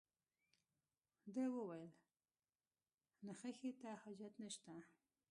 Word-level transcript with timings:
ده 1.35 1.45
وویل 1.55 1.91
نخښې 3.25 3.71
ته 3.81 3.89
حاجت 4.03 4.33
نشته. 4.43 4.73